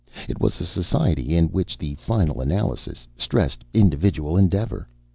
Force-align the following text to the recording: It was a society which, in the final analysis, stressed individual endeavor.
It 0.27 0.39
was 0.41 0.59
a 0.59 0.65
society 0.65 1.37
which, 1.41 1.75
in 1.75 1.79
the 1.79 1.93
final 1.93 2.41
analysis, 2.41 3.07
stressed 3.19 3.63
individual 3.71 4.35
endeavor. 4.35 4.89